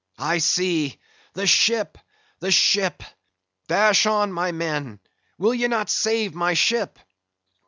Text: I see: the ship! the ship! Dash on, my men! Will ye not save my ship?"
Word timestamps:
I 0.17 0.39
see: 0.39 0.99
the 1.35 1.45
ship! 1.45 1.95
the 2.39 2.49
ship! 2.49 3.03
Dash 3.67 4.07
on, 4.07 4.31
my 4.31 4.51
men! 4.51 4.99
Will 5.37 5.53
ye 5.53 5.67
not 5.67 5.91
save 5.91 6.33
my 6.33 6.55
ship?" 6.55 6.97